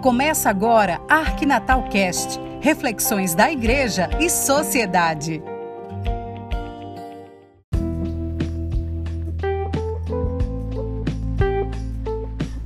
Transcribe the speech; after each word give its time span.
Começa 0.00 0.48
agora 0.48 0.98
Arquinatal 1.10 1.82
Cast, 1.90 2.40
reflexões 2.62 3.34
da 3.34 3.52
igreja 3.52 4.08
e 4.18 4.30
sociedade. 4.30 5.42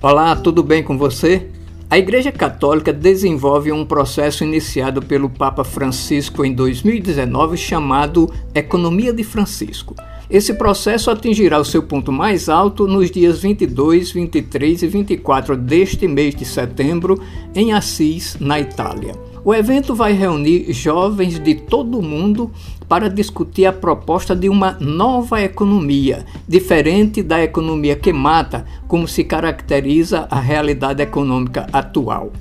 Olá, 0.00 0.34
tudo 0.36 0.62
bem 0.62 0.82
com 0.82 0.96
você? 0.96 1.50
A 1.90 1.98
Igreja 1.98 2.32
Católica 2.32 2.94
desenvolve 2.94 3.72
um 3.72 3.84
processo 3.84 4.42
iniciado 4.42 5.02
pelo 5.02 5.28
Papa 5.28 5.64
Francisco 5.64 6.46
em 6.46 6.54
2019 6.54 7.58
chamado 7.58 8.32
Economia 8.54 9.12
de 9.12 9.22
Francisco. 9.22 9.94
Esse 10.30 10.52
processo 10.52 11.10
atingirá 11.10 11.58
o 11.58 11.64
seu 11.64 11.82
ponto 11.82 12.12
mais 12.12 12.50
alto 12.50 12.86
nos 12.86 13.10
dias 13.10 13.40
22, 13.40 14.12
23 14.12 14.82
e 14.82 14.86
24 14.86 15.56
deste 15.56 16.06
mês 16.06 16.34
de 16.34 16.44
setembro 16.44 17.18
em 17.54 17.72
Assis, 17.72 18.36
na 18.38 18.60
Itália. 18.60 19.14
O 19.42 19.54
evento 19.54 19.94
vai 19.94 20.12
reunir 20.12 20.70
jovens 20.70 21.38
de 21.38 21.54
todo 21.54 21.98
o 21.98 22.02
mundo 22.02 22.50
para 22.86 23.08
discutir 23.08 23.64
a 23.64 23.72
proposta 23.72 24.36
de 24.36 24.50
uma 24.50 24.76
nova 24.78 25.40
economia, 25.40 26.26
diferente 26.46 27.22
da 27.22 27.42
economia 27.42 27.96
que 27.96 28.12
mata, 28.12 28.66
como 28.86 29.08
se 29.08 29.24
caracteriza 29.24 30.28
a 30.30 30.38
realidade 30.38 31.02
econômica 31.02 31.66
atual. 31.72 32.32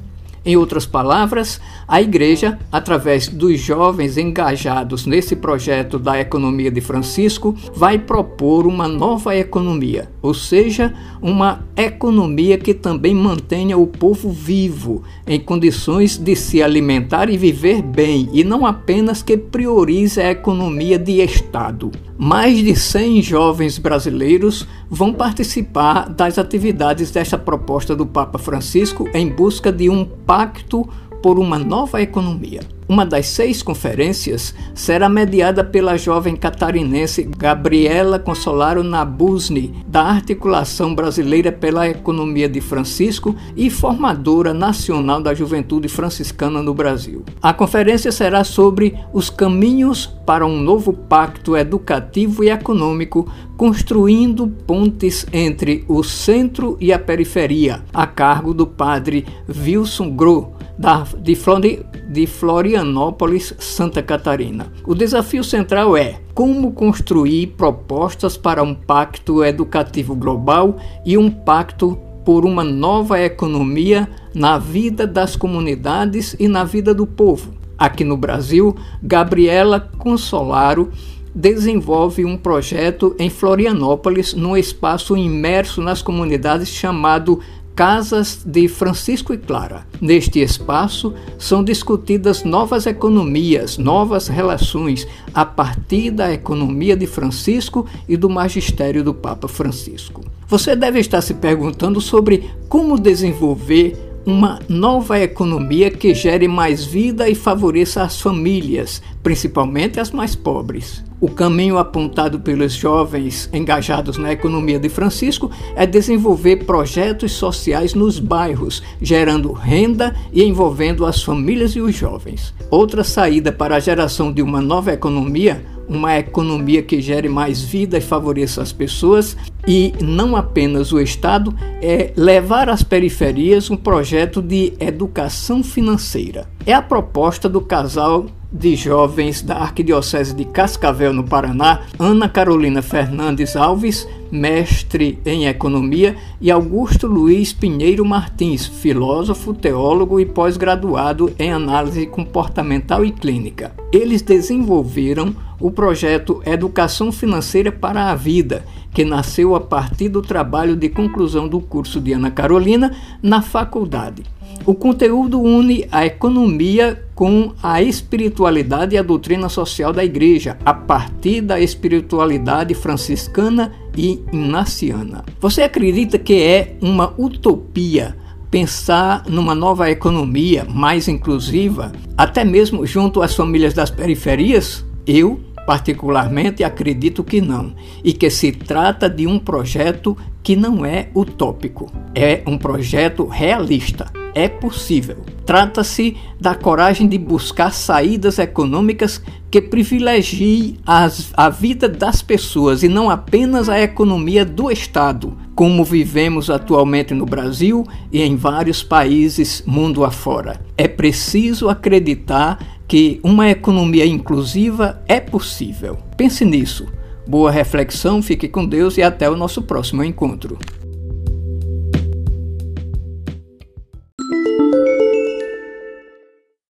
Em 0.48 0.56
outras 0.56 0.86
palavras, 0.86 1.60
a 1.86 2.02
Igreja, 2.02 2.58
através 2.72 3.28
dos 3.28 3.60
jovens 3.60 4.18
engajados 4.18 5.06
nesse 5.06 5.36
projeto 5.36 6.00
da 6.00 6.22
economia 6.22 6.72
de 6.72 6.80
Francisco, 6.80 7.54
vai 7.76 8.00
propor 8.00 8.66
uma 8.66 8.88
nova 8.88 9.36
economia, 9.36 10.10
ou 10.22 10.34
seja, 10.34 10.94
uma 11.22 11.66
economia 11.76 12.58
que 12.58 12.74
também 12.74 13.14
mantenha 13.14 13.78
o 13.78 13.86
povo 13.86 14.32
vivo, 14.32 15.04
em 15.28 15.38
condições 15.38 16.18
de 16.18 16.34
se 16.34 16.64
alimentar 16.64 17.30
e 17.30 17.38
viver 17.38 17.82
bem, 17.82 18.30
e 18.32 18.42
não 18.42 18.66
apenas 18.66 19.22
que 19.22 19.36
priorize 19.36 20.22
a 20.22 20.32
economia 20.32 20.98
de 20.98 21.22
Estado. 21.22 21.92
Mais 22.18 22.58
de 22.58 22.76
100 22.76 23.22
jovens 23.22 23.78
brasileiros 23.78 24.68
vão 24.90 25.14
participar 25.14 26.10
das 26.10 26.40
atividades 26.40 27.12
desta 27.12 27.38
proposta 27.38 27.96
do 27.96 28.08
Papa 28.08 28.40
Francisco 28.40 29.08
em 29.14 29.30
busca 29.30 29.72
de 29.72 29.88
um 29.88 30.04
pacto 30.04 30.88
por 31.22 31.38
uma 31.38 31.60
nova 31.60 32.02
economia. 32.02 32.77
Uma 32.90 33.06
das 33.06 33.28
seis 33.28 33.62
conferências 33.62 34.56
será 34.74 35.10
mediada 35.10 35.62
pela 35.62 35.98
jovem 35.98 36.38
catarinense 36.38 37.24
Gabriela 37.24 38.18
Consolaro 38.18 38.82
Nabusni, 38.82 39.84
da 39.86 40.04
Articulação 40.04 40.96
Brasileira 40.96 41.52
pela 41.52 41.90
Economia 41.90 42.48
de 42.48 42.62
Francisco 42.62 43.36
e 43.58 43.70
formadora 43.70 44.54
nacional 44.54 45.22
da 45.22 45.34
juventude 45.34 45.90
franciscana 45.90 46.64
no 46.64 46.74
Brasil. 46.74 47.26
A 47.42 47.54
conferência 47.54 48.10
será 48.10 48.46
sobre 48.46 48.98
os 49.12 49.30
caminhos 49.30 50.06
para 50.26 50.46
um 50.46 50.58
novo 50.58 50.94
pacto 50.94 51.58
educativo 51.58 52.42
e 52.42 52.50
econômico, 52.50 53.30
construindo 53.58 54.48
pontes 54.48 55.26
entre 55.34 55.84
o 55.90 56.04
centro 56.04 56.78
e 56.80 56.94
a 56.94 57.00
periferia, 57.00 57.84
a 57.94 58.08
cargo 58.08 58.54
do 58.54 58.66
padre 58.66 59.26
Wilson 59.50 60.16
Gro 60.16 60.56
da, 60.78 61.06
de, 61.18 61.36
Flori, 61.36 61.84
de 62.08 62.26
Florianópolis, 62.26 63.54
Santa 63.60 64.02
Catarina. 64.02 64.72
O 64.86 64.96
desafio 64.96 65.44
central 65.44 65.98
é 65.98 66.20
como 66.34 66.72
construir 66.72 67.48
propostas 67.58 68.38
para 68.38 68.64
um 68.64 68.74
pacto 68.74 69.44
educativo 69.44 70.16
global 70.16 70.78
e 71.06 71.18
um 71.18 71.30
pacto 71.30 71.98
por 72.24 72.46
uma 72.46 72.64
nova 72.64 73.20
economia 73.22 74.10
na 74.34 74.58
vida 74.58 75.08
das 75.08 75.36
comunidades 75.36 76.36
e 76.40 76.48
na 76.48 76.64
vida 76.64 76.94
do 76.94 77.08
povo. 77.08 77.54
Aqui 77.78 78.04
no 78.04 78.18
Brasil, 78.18 78.76
Gabriela 79.02 79.80
Consolaro 79.80 80.92
desenvolve 81.34 82.26
um 82.26 82.36
projeto 82.36 83.16
em 83.20 83.30
Florianópolis, 83.30 84.34
num 84.34 84.58
espaço 84.58 85.16
imerso 85.16 85.82
nas 85.82 86.02
comunidades 86.02 86.68
chamado 86.70 87.40
Casas 87.78 88.42
de 88.44 88.68
Francisco 88.68 89.36
e 89.36 89.38
Clara. 89.38 89.86
Neste 90.02 90.40
espaço 90.40 91.14
são 91.38 91.64
discutidas 91.64 92.44
novas 92.44 92.88
economias, 92.88 93.78
novas 93.78 94.28
relações 94.28 95.08
a 95.32 95.46
partir 95.46 96.10
da 96.10 96.34
economia 96.34 96.98
de 96.98 97.06
Francisco 97.06 97.86
e 98.10 98.18
do 98.18 98.32
magistério 98.32 99.04
do 99.04 99.14
Papa 99.14 99.48
Francisco. 99.48 100.26
Você 100.48 100.76
deve 100.76 101.00
estar 101.00 101.22
se 101.22 101.36
perguntando 101.36 102.02
sobre 102.02 102.50
como 102.68 103.00
desenvolver 103.00 104.07
uma 104.28 104.60
nova 104.68 105.18
economia 105.18 105.90
que 105.90 106.14
gere 106.14 106.50
mais 106.50 106.84
vida 106.84 107.30
e 107.30 107.34
favoreça 107.34 108.04
as 108.04 108.20
famílias, 108.20 109.02
principalmente 109.24 110.02
as 110.02 110.12
mais 110.12 110.36
pobres. 110.36 111.02
O 111.22 111.30
caminho 111.30 111.78
apontado 111.78 112.38
pelos 112.38 112.74
jovens 112.74 113.50
engajados 113.54 114.18
na 114.18 114.34
economia 114.34 114.78
de 114.78 114.90
Francisco 114.90 115.50
é 115.78 115.86
desenvolver 115.86 116.66
projetos 116.66 117.32
sociais 117.32 117.94
nos 117.94 118.20
bairros, 118.20 118.84
gerando 119.02 119.54
renda 119.54 120.14
e 120.34 120.44
envolvendo 120.44 121.06
as 121.06 121.24
famílias 121.24 121.72
e 121.72 121.80
os 121.80 121.96
jovens. 121.96 122.54
Outra 122.70 123.06
saída 123.06 123.54
para 123.54 123.78
a 123.78 123.80
geração 123.80 124.34
de 124.34 124.42
uma 124.42 124.60
nova 124.60 124.92
economia 124.92 125.64
uma 125.88 126.18
economia 126.18 126.82
que 126.82 127.02
gere 127.02 127.30
mais 127.30 127.62
vida 127.62 127.98
e 127.98 128.02
favoreça 128.02 128.62
as 128.62 128.72
pessoas 128.72 129.38
e 129.68 129.94
não 130.02 130.36
apenas 130.36 130.92
o 130.92 131.00
Estado, 131.00 131.54
é 131.82 132.12
levar 132.16 132.70
às 132.70 132.84
periferias 132.84 133.70
um 133.70 133.78
projeto 133.78 134.42
de 134.42 134.74
educação 134.80 135.64
financeira. 135.64 136.48
É 136.68 136.74
a 136.74 136.82
proposta 136.82 137.48
do 137.48 137.62
casal 137.62 138.26
de 138.52 138.76
jovens 138.76 139.42
da 139.42 139.56
Arquidiocese 139.56 140.36
de 140.36 140.44
Cascavel, 140.44 141.14
no 141.14 141.24
Paraná, 141.24 141.84
Ana 141.98 142.28
Carolina 142.28 142.82
Fernandes 142.82 143.56
Alves, 143.56 144.06
mestre 144.30 145.18
em 145.26 145.48
economia, 145.48 146.18
e 146.42 146.52
Augusto 146.52 147.08
Luiz 147.08 147.54
Pinheiro 147.54 148.04
Martins, 148.04 148.66
filósofo, 148.66 149.54
teólogo 149.54 150.20
e 150.20 150.26
pós-graduado 150.26 151.34
em 151.40 151.54
análise 151.54 152.06
comportamental 152.06 153.06
e 153.06 153.14
clínica. 153.14 153.72
Eles 153.94 154.22
desenvolveram 154.22 155.34
o 155.62 155.72
projeto 155.72 156.42
Educação 156.46 157.14
Financeira 157.14 157.72
para 157.72 158.12
a 158.12 158.16
Vida, 158.16 158.66
que 158.94 159.06
nasceu 159.06 159.56
a 159.56 159.62
partir 159.62 160.10
do 160.10 160.22
trabalho 160.22 160.76
de 160.76 160.90
conclusão 160.90 161.48
do 161.48 161.62
curso 161.62 162.02
de 162.02 162.12
Ana 162.12 162.30
Carolina 162.30 162.92
na 163.24 163.42
faculdade. 163.42 164.24
O 164.66 164.76
conteúdo 164.76 165.40
une 165.40 165.88
a 165.92 166.06
economia 166.06 167.04
com 167.16 167.54
a 167.64 167.82
espiritualidade 167.82 168.96
e 168.96 168.98
a 168.98 169.02
doutrina 169.02 169.50
social 169.50 169.94
da 169.94 170.04
Igreja, 170.04 170.58
a 170.66 170.74
partir 170.74 171.42
da 171.42 171.60
espiritualidade 171.60 172.74
franciscana 172.74 173.72
e 173.96 174.22
inaciana. 174.32 175.24
Você 175.40 175.64
acredita 175.64 176.20
que 176.20 176.42
é 176.42 176.78
uma 176.82 177.14
utopia 177.18 178.16
pensar 178.52 179.24
numa 179.28 179.56
nova 179.56 179.90
economia 179.90 180.66
mais 180.70 181.08
inclusiva, 181.08 181.92
até 182.18 182.44
mesmo 182.46 182.86
junto 182.86 183.22
às 183.22 183.36
famílias 183.36 183.74
das 183.74 183.90
periferias? 183.90 184.86
Eu 185.06 185.40
Particularmente 185.68 186.64
acredito 186.64 187.26
que 187.26 187.42
não, 187.42 187.74
e 188.02 188.14
que 188.14 188.30
se 188.30 188.54
trata 188.54 189.10
de 189.10 189.28
um 189.28 189.38
projeto 189.38 190.18
que 190.42 190.56
não 190.56 190.86
é 190.86 191.10
utópico, 191.14 191.92
é 192.16 192.42
um 192.48 192.58
projeto 192.58 193.28
realista, 193.28 194.10
é 194.38 194.48
possível. 194.48 195.18
Trata-se 195.48 196.16
da 196.40 196.54
coragem 196.54 197.08
de 197.08 197.18
buscar 197.18 197.74
saídas 197.74 198.38
econômicas 198.38 199.20
que 199.50 199.60
privilegiem 199.60 200.78
as, 200.86 201.32
a 201.36 201.50
vida 201.50 201.90
das 201.90 202.22
pessoas 202.22 202.84
e 202.84 202.88
não 202.88 203.10
apenas 203.10 203.68
a 203.68 203.82
economia 203.82 204.46
do 204.46 204.70
Estado, 204.70 205.36
como 205.56 205.84
vivemos 205.84 206.52
atualmente 206.52 207.16
no 207.16 207.26
Brasil 207.26 207.84
e 208.12 208.22
em 208.22 208.36
vários 208.36 208.84
países 208.84 209.64
mundo 209.66 210.06
afora. 210.06 210.62
É 210.78 210.88
preciso 210.88 211.68
acreditar 211.68 212.60
que 212.88 213.20
uma 213.24 213.50
economia 213.50 214.06
inclusiva 214.06 215.02
é 215.08 215.20
possível. 215.20 215.98
Pense 216.16 216.46
nisso. 216.46 216.86
Boa 217.28 217.50
reflexão, 217.50 218.22
fique 218.22 218.48
com 218.48 218.66
Deus 218.66 218.98
e 218.98 219.02
até 219.02 219.28
o 219.28 219.36
nosso 219.36 219.64
próximo 219.64 220.04
encontro. 220.04 220.60